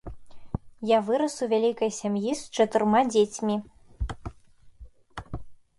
[0.91, 3.61] Я вырас у вялікай сям'і з чатырма дзецьмі.